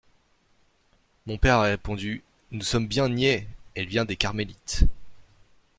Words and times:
Mon 1.27 1.37
père 1.37 1.57
a 1.59 1.65
répondu: 1.65 2.23
—«Nous 2.51 2.63
sommes 2.63 2.87
bien 2.87 3.07
niais, 3.07 3.45
elle 3.75 3.85
vient 3.85 4.03
des 4.03 4.15
Carmélites. 4.15 4.85